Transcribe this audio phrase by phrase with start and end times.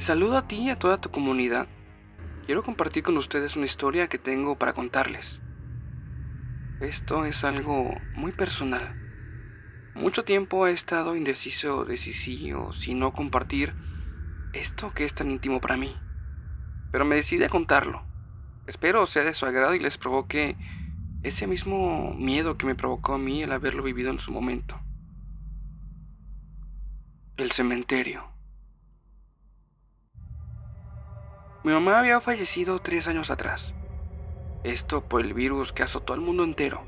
[0.00, 1.68] Saludo a ti y a toda tu comunidad.
[2.46, 5.42] Quiero compartir con ustedes una historia que tengo para contarles.
[6.80, 8.94] Esto es algo muy personal.
[9.92, 13.74] Mucho tiempo he estado indeciso de si sí o si no compartir
[14.54, 15.94] esto que es tan íntimo para mí.
[16.90, 18.02] Pero me decidí a contarlo.
[18.66, 20.56] Espero sea de su agrado y les provoque
[21.22, 24.80] ese mismo miedo que me provocó a mí el haberlo vivido en su momento.
[27.36, 28.39] El cementerio.
[31.62, 33.74] Mi mamá había fallecido tres años atrás.
[34.64, 36.82] Esto por el virus que azotó al mundo entero.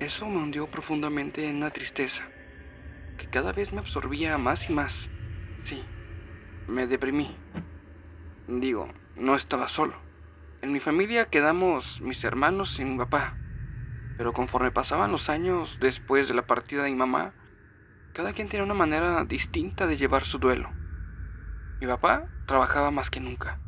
[0.00, 2.28] Eso me hundió profundamente en una tristeza,
[3.16, 5.08] que cada vez me absorbía más y más.
[5.62, 5.80] Sí,
[6.66, 7.36] me deprimí.
[8.48, 9.94] Digo, no estaba solo.
[10.60, 13.36] En mi familia quedamos mis hermanos y mi papá.
[14.18, 17.32] Pero conforme pasaban los años después de la partida de mi mamá,
[18.12, 20.68] cada quien tenía una manera distinta de llevar su duelo.
[21.80, 23.60] Mi papá trabajaba más que nunca.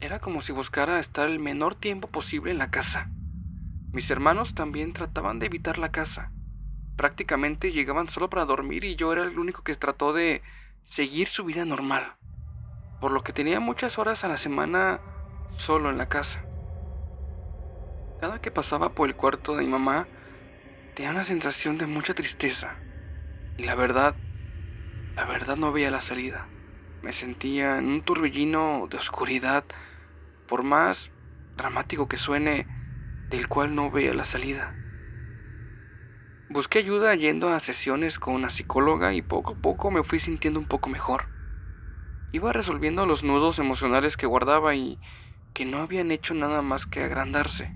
[0.00, 3.10] Era como si buscara estar el menor tiempo posible en la casa.
[3.92, 6.30] Mis hermanos también trataban de evitar la casa.
[6.96, 10.42] Prácticamente llegaban solo para dormir y yo era el único que trató de
[10.84, 12.14] seguir su vida normal.
[13.00, 15.00] Por lo que tenía muchas horas a la semana
[15.56, 16.44] solo en la casa.
[18.20, 20.06] Cada que pasaba por el cuarto de mi mamá,
[20.94, 22.76] tenía una sensación de mucha tristeza.
[23.56, 24.14] Y la verdad,
[25.16, 26.46] la verdad no veía la salida.
[27.02, 29.64] Me sentía en un turbillino de oscuridad
[30.48, 31.12] por más
[31.56, 32.66] dramático que suene,
[33.30, 34.74] del cual no veía la salida.
[36.48, 40.58] Busqué ayuda yendo a sesiones con una psicóloga y poco a poco me fui sintiendo
[40.58, 41.26] un poco mejor.
[42.32, 44.98] Iba resolviendo los nudos emocionales que guardaba y
[45.52, 47.70] que no habían hecho nada más que agrandarse.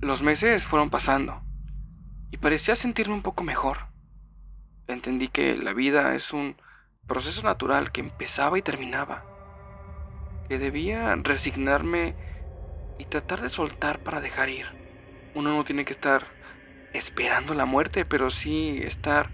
[0.00, 1.42] Los meses fueron pasando
[2.30, 3.88] y parecía sentirme un poco mejor.
[4.86, 6.56] Entendí que la vida es un
[7.06, 9.29] proceso natural que empezaba y terminaba
[10.50, 12.16] que debía resignarme
[12.98, 14.66] y tratar de soltar para dejar ir.
[15.32, 16.26] Uno no tiene que estar
[16.92, 19.30] esperando la muerte, pero sí estar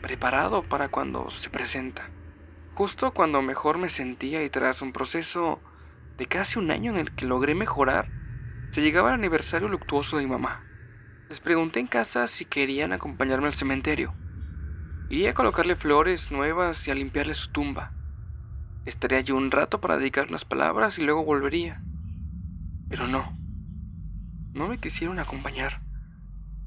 [0.00, 2.10] preparado para cuando se presenta.
[2.72, 5.62] Justo cuando mejor me sentía y tras un proceso
[6.16, 8.08] de casi un año en el que logré mejorar,
[8.70, 10.64] se llegaba el aniversario luctuoso de mi mamá.
[11.28, 14.14] Les pregunté en casa si querían acompañarme al cementerio.
[15.10, 17.97] Iría a colocarle flores nuevas y a limpiarle su tumba.
[18.84, 21.82] Estaría allí un rato para dedicar las palabras y luego volvería.
[22.88, 23.32] Pero no.
[24.54, 25.80] No me quisieron acompañar.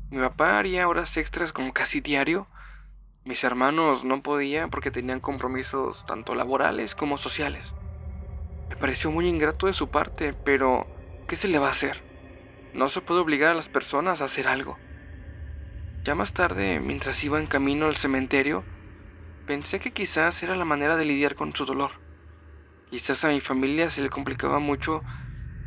[0.09, 2.47] Mi papá haría horas extras como casi diario.
[3.23, 7.73] Mis hermanos no podían porque tenían compromisos tanto laborales como sociales.
[8.69, 10.85] Me pareció muy ingrato de su parte, pero
[11.27, 12.01] ¿qué se le va a hacer?
[12.73, 14.77] No se puede obligar a las personas a hacer algo.
[16.03, 18.63] Ya más tarde, mientras iba en camino al cementerio,
[19.45, 22.00] pensé que quizás era la manera de lidiar con su dolor.
[22.91, 25.05] Quizás a mi familia se le complicaba mucho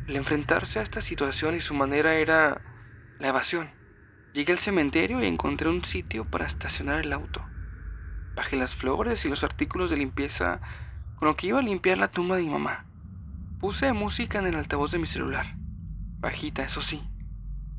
[0.07, 2.61] el enfrentarse a esta situación y su manera era
[3.17, 3.73] la evasión.
[4.35, 7.43] Llegué al cementerio y encontré un sitio para estacionar el auto.
[8.37, 10.61] Bajé las flores y los artículos de limpieza
[11.15, 12.85] con lo que iba a limpiar la tumba de mi mamá.
[13.57, 15.47] Puse música en el altavoz de mi celular.
[16.21, 17.03] Bajita, eso sí.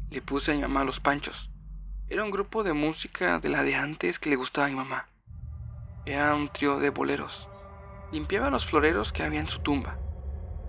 [0.09, 1.51] Le puse a mi mamá los panchos.
[2.09, 5.07] Era un grupo de música de la de antes que le gustaba a mi mamá.
[6.03, 7.47] Era un trío de boleros.
[8.12, 10.00] Limpiaba los floreros que había en su tumba,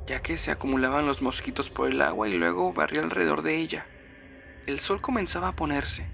[0.06, 3.88] ya que se acumulaban los mosquitos por el agua y luego barría alrededor de ella.
[4.66, 6.10] El sol comenzaba a ponerse.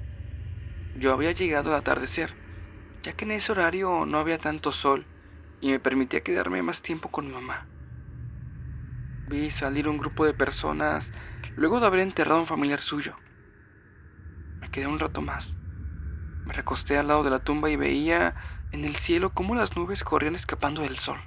[0.95, 2.37] Yo había llegado al atardecer,
[3.03, 5.07] ya que en ese horario no había tanto sol
[5.61, 7.69] y me permitía quedarme más tiempo con mi mamá.
[9.27, 11.13] Vi salir un grupo de personas
[11.55, 13.17] luego de haber enterrado a un familiar suyo.
[14.61, 15.62] Me quedé un rato más.
[16.45, 18.35] Me recosté al lado de la tumba y veía
[18.73, 21.21] en el cielo cómo las nubes corrían escapando del sol.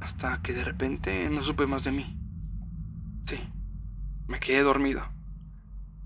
[0.00, 2.18] Hasta que de repente no supe más de mí.
[3.24, 3.38] Sí,
[4.26, 5.02] me quedé dormido.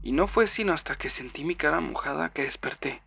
[0.02, 3.02] Y no fue sino hasta que sentí mi cara mojada que desperté.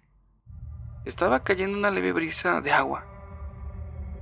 [1.04, 3.06] Estaba cayendo una leve brisa de agua.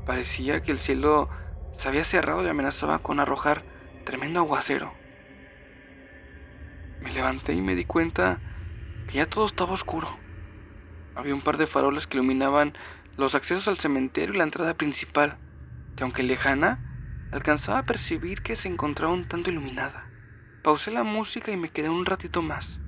[0.06, 1.30] Parecía que el cielo
[1.78, 3.64] se había cerrado y amenazaba con arrojar
[4.06, 4.94] tremendo aguacero.
[7.02, 8.40] Me levanté y me di cuenta
[9.14, 10.10] ya todo estaba oscuro.
[11.16, 12.74] Había un par de faroles que iluminaban
[13.18, 15.38] los accesos al cementerio y la entrada principal,
[15.96, 20.10] que aunque lejana, alcanzaba a percibir que se encontraba un tanto iluminada.
[20.64, 22.80] Pausé la música y me quedé un ratito más.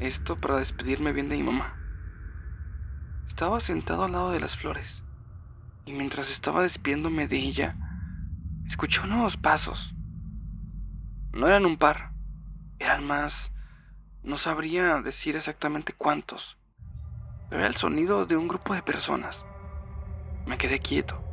[0.00, 1.74] Esto para despedirme bien de mi mamá.
[3.26, 5.02] Estaba sentado al lado de las flores,
[5.86, 7.76] y mientras estaba despidiéndome de ella,
[8.66, 9.94] escuché unos pasos.
[11.32, 12.12] No eran un par,
[12.78, 13.52] eran más...
[14.28, 16.58] No sabría decir exactamente cuántos
[17.48, 19.46] pero era el sonido de un grupo de personas.
[20.44, 21.24] Me quedé quieto,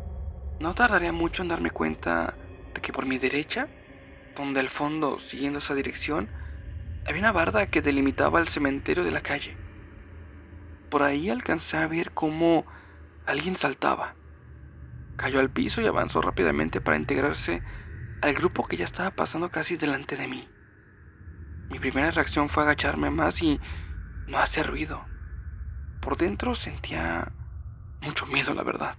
[0.59, 2.37] No tardaría mucho en darme cuenta
[2.73, 3.69] de que por mi derecha,
[4.33, 6.31] donde al fondo, siguiendo esa dirección,
[7.05, 9.57] había una barda que delimitaba el cementerio de la calle.
[10.89, 12.65] Por ahí alcancé a ver cómo
[13.25, 14.15] alguien saltaba.
[15.17, 17.61] Cayó al piso y avanzó rápidamente para integrarse
[18.21, 20.54] al grupo que ya estaba pasando casi delante de mí.
[21.75, 23.59] Mi primera reacción fue agacharme más y
[24.27, 25.05] no hacer ruido.
[25.99, 27.33] Por dentro sentía
[27.99, 28.95] mucho miedo, la verdad.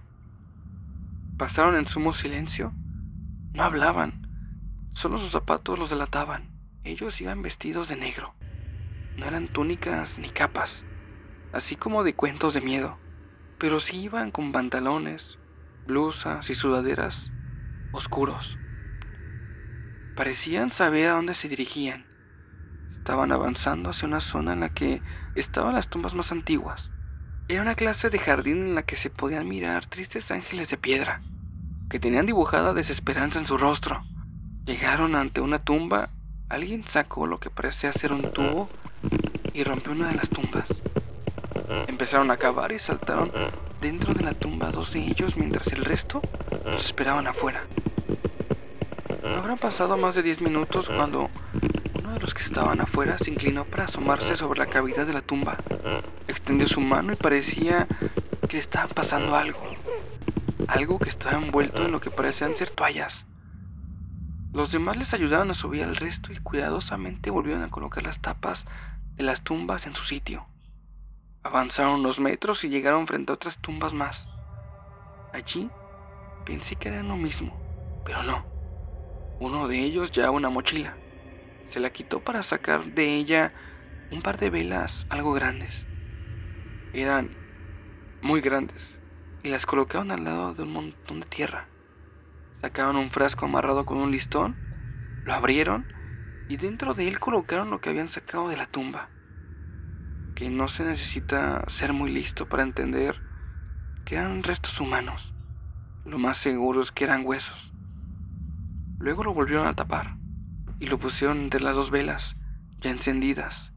[1.39, 2.71] Pasaron en sumo silencio.
[3.55, 4.13] No hablaban.
[4.93, 6.51] Solo sus zapatos los delataban.
[6.83, 8.35] Ellos iban vestidos de negro.
[9.15, 10.83] No eran túnicas ni capas,
[11.53, 12.99] así como de cuentos de miedo,
[13.57, 15.39] pero sí iban con pantalones,
[15.87, 17.31] blusas y sudaderas
[17.91, 18.55] oscuros.
[20.15, 22.06] Parecían saber a dónde se dirigían.
[23.07, 25.01] Estaban avanzando hacia una zona en la que
[25.33, 26.91] estaban las tumbas más antiguas.
[27.47, 31.21] Era una clase de jardín en la que se podían mirar tristes ángeles de piedra,
[31.89, 34.03] que tenían dibujada desesperanza en su rostro.
[34.65, 36.09] Llegaron ante una tumba,
[36.49, 38.67] alguien sacó lo que parecía ser un tubo
[39.53, 40.67] y rompió una de las tumbas.
[41.87, 43.31] Empezaron a cavar y saltaron
[43.79, 46.21] dentro de la tumba dos de ellos mientras el resto
[46.65, 47.63] los esperaban afuera.
[49.23, 51.29] No habrán pasado más de diez minutos cuando
[52.07, 55.21] uno de los que estaban afuera se inclinó para asomarse sobre la cavidad de la
[55.21, 55.57] tumba.
[56.29, 57.85] Extendió su mano y parecía
[58.47, 59.59] que le estaba pasando algo.
[60.69, 63.25] Algo que estaba envuelto en lo que parecían ser toallas.
[64.53, 68.65] Los demás les ayudaron a subir al resto y cuidadosamente volvieron a colocar las tapas
[69.15, 70.45] de las tumbas en su sitio.
[71.43, 74.29] Avanzaron unos metros y llegaron frente a otras tumbas más.
[75.33, 75.69] Allí
[76.45, 77.59] pensé que era lo mismo,
[78.05, 78.45] pero no.
[79.41, 80.95] Uno de ellos llevaba una mochila.
[81.69, 83.53] Se la quitó para sacar de ella
[84.11, 85.85] un par de velas algo grandes.
[86.93, 87.29] Eran
[88.21, 88.99] muy grandes
[89.43, 91.67] y las colocaron al lado de un montón de tierra.
[92.61, 94.55] Sacaron un frasco amarrado con un listón,
[95.25, 95.85] lo abrieron
[96.47, 99.09] y dentro de él colocaron lo que habían sacado de la tumba
[100.37, 103.19] que no se necesita ser muy listo para entender
[104.05, 105.33] que eran restos humanos.
[106.05, 107.73] Lo más seguro es que eran huesos.
[108.99, 110.16] Luego lo volvieron a tapar
[110.79, 112.35] y lo pusieron entre las dos velas,
[112.79, 113.73] ya encendidas.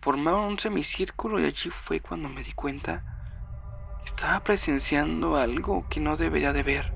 [0.00, 3.04] Formaron un semicírculo y allí fue cuando me di cuenta
[3.98, 6.94] que estaba presenciando algo que no debería de ver.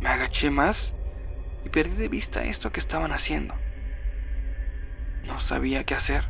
[0.00, 0.94] Me agaché más
[1.64, 3.54] y perdí de vista esto que estaban haciendo.
[5.24, 6.28] No sabía qué hacer.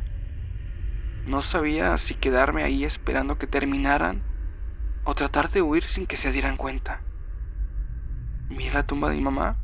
[1.25, 4.23] No sabía si quedarme ahí esperando que terminaran
[5.03, 7.01] o tratar de huir sin que se dieran cuenta.
[8.49, 9.59] Miré la tumba de mi mamá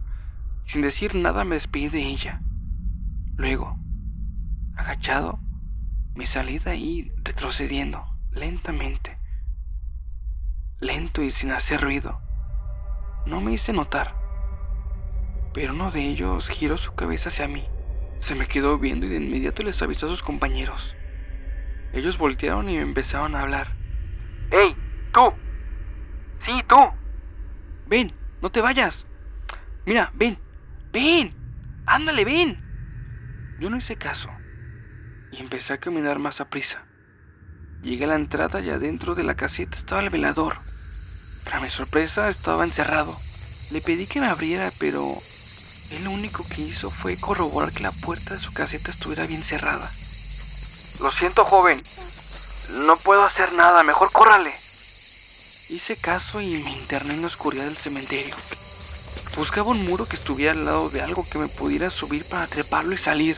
[0.65, 2.41] sin decir nada me despedí de ella.
[3.35, 3.77] Luego,
[4.75, 5.39] agachado,
[6.15, 9.17] me salí de ahí retrocediendo lentamente.
[10.79, 12.21] Lento y sin hacer ruido.
[13.25, 14.15] No me hice notar.
[15.53, 17.67] Pero uno de ellos giró su cabeza hacia mí.
[18.19, 20.95] Se me quedó viendo y de inmediato les avisó a sus compañeros.
[21.93, 23.75] Ellos voltearon y me empezaron a hablar.
[24.51, 24.75] ¡Ey!
[25.13, 25.33] ¡Tú!
[26.39, 26.75] ¡Sí, tú!
[27.87, 29.05] Ven, no te vayas.
[29.85, 30.37] Mira, ven,
[30.93, 31.33] ven.
[31.85, 32.57] Ándale, ven.
[33.59, 34.29] Yo no hice caso
[35.31, 36.85] y empecé a caminar más a prisa.
[37.81, 40.57] Llegué a la entrada y adentro de la caseta estaba el velador.
[41.43, 43.17] Para mi sorpresa estaba encerrado.
[43.71, 45.03] Le pedí que me abriera, pero
[45.91, 49.43] él lo único que hizo fue corroborar que la puerta de su caseta estuviera bien
[49.43, 49.91] cerrada.
[51.01, 51.81] Lo siento, joven.
[52.85, 53.83] No puedo hacer nada.
[53.83, 54.53] Mejor córrale.
[55.69, 58.35] Hice caso y me interné en la oscuridad del cementerio.
[59.35, 62.93] Buscaba un muro que estuviera al lado de algo que me pudiera subir para treparlo
[62.93, 63.37] y salir,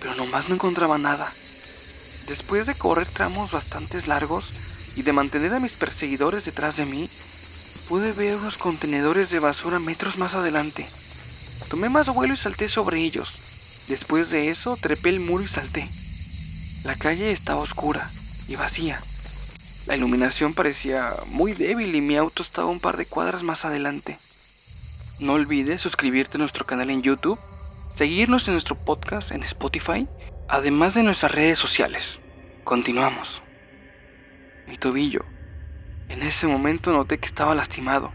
[0.00, 1.32] pero nomás no encontraba nada.
[2.26, 4.50] Después de correr tramos bastante largos
[4.96, 7.08] y de mantener a mis perseguidores detrás de mí,
[7.88, 10.88] pude ver unos contenedores de basura metros más adelante.
[11.68, 13.32] Tomé más vuelo y salté sobre ellos.
[13.88, 15.88] Después de eso, trepé el muro y salté.
[16.84, 18.10] La calle estaba oscura
[18.48, 19.00] y vacía.
[19.86, 24.18] La iluminación parecía muy débil y mi auto estaba un par de cuadras más adelante.
[25.18, 27.38] No olvides suscribirte a nuestro canal en YouTube,
[27.94, 30.06] seguirnos en nuestro podcast en Spotify,
[30.46, 32.20] además de nuestras redes sociales.
[32.64, 33.42] Continuamos.
[34.66, 35.24] Mi tobillo.
[36.10, 38.12] En ese momento noté que estaba lastimado.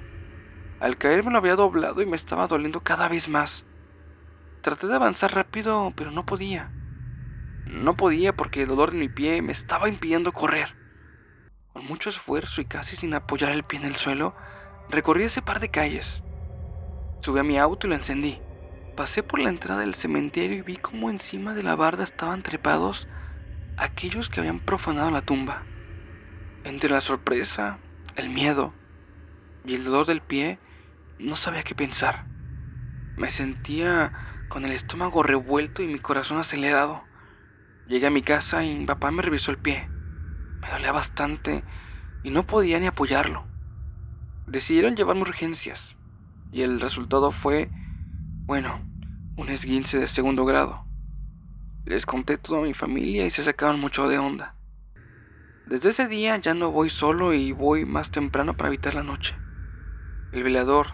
[0.80, 3.66] Al caer me lo había doblado y me estaba doliendo cada vez más.
[4.62, 6.72] Traté de avanzar rápido, pero no podía.
[7.66, 10.76] No podía porque el dolor en mi pie me estaba impidiendo correr.
[11.74, 14.36] Con mucho esfuerzo y casi sin apoyar el pie en el suelo,
[14.88, 16.22] recorrí ese par de calles.
[17.22, 18.42] Subí a mi auto y lo encendí.
[18.98, 23.08] Pasé por la entrada del cementerio y vi cómo encima de la barda estaban trepados
[23.78, 25.64] aquellos que habían profanado la tumba.
[26.64, 27.78] Entre la sorpresa,
[28.16, 28.74] el miedo
[29.64, 30.58] y el dolor del pie
[31.20, 32.26] no sabía qué pensar.
[33.18, 34.14] Me sentía
[34.50, 37.04] con el estómago revuelto y mi corazón acelerado.
[37.88, 39.88] Llegué a mi casa y mi papá me revisó el pie.
[40.60, 41.64] Me dolía bastante
[42.24, 43.46] y no podía ni apoyarlo.
[44.48, 45.98] Decidieron llevarme urgencias
[46.52, 47.72] y el resultado fue,
[48.46, 48.80] bueno,
[49.38, 50.86] un esguince de segundo grado.
[51.86, 54.56] Les conté todo a mi familia y se sacaron mucho de onda.
[55.66, 59.36] Desde ese día ya no voy solo y voy más temprano para evitar la noche.
[60.32, 60.88] El velador,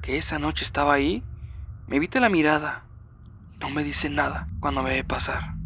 [0.00, 1.24] que esa noche estaba ahí,
[1.86, 2.84] me evita la mirada.
[3.60, 5.56] No me dice nada cuando me ve pasar.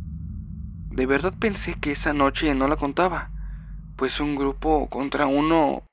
[0.91, 3.31] De verdad pensé que esa noche no la contaba,
[3.97, 5.85] pues un grupo contra uno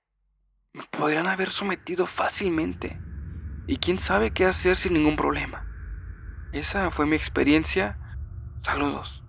[0.73, 2.99] me podrían haber sometido fácilmente.
[3.65, 5.65] Y quién sabe qué hacer sin ningún problema.
[6.51, 7.97] Esa fue mi experiencia.
[8.61, 9.22] Saludos.